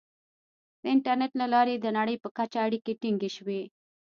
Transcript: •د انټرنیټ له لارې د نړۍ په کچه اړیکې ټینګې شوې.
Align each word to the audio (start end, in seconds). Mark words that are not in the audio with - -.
•د 0.81 0.83
انټرنیټ 0.93 1.31
له 1.41 1.45
لارې 1.53 1.75
د 1.79 1.87
نړۍ 1.97 2.15
په 2.23 2.29
کچه 2.37 2.57
اړیکې 2.67 2.93
ټینګې 3.01 3.29
شوې. 3.37 3.61